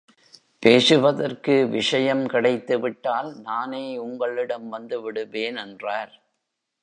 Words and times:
பேசுவதற்கு 0.63 1.67
விஷயம் 1.67 2.27
கிடைத்து 2.27 2.79
விட்டால், 2.79 3.29
நானே 3.39 3.97
உங்களிடம் 3.97 4.69
வந்து 4.69 5.01
விடுவேன் 5.01 5.57
என்றார். 5.57 6.13